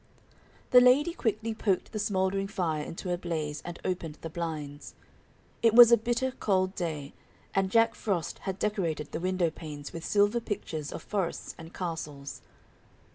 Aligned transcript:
The 0.71 0.81
lady 0.81 1.13
quickly 1.13 1.53
poked 1.53 1.91
the 1.91 1.99
smoldering 1.99 2.47
fire 2.47 2.81
into 2.83 3.13
a 3.13 3.19
blaze 3.19 3.61
and 3.63 3.77
opened 3.85 4.17
the 4.21 4.31
blinds. 4.31 4.95
It 5.61 5.75
was 5.75 5.91
a 5.91 5.95
bitter 5.95 6.31
cold 6.31 6.73
day, 6.73 7.13
and 7.53 7.69
Jack 7.69 7.93
Frost 7.93 8.39
had 8.39 8.57
decorated 8.57 9.11
the 9.11 9.19
windowpanes 9.19 9.93
with 9.93 10.03
silver 10.03 10.39
pictures 10.39 10.91
of 10.91 11.03
forests 11.03 11.53
and 11.55 11.71
castles. 11.71 12.41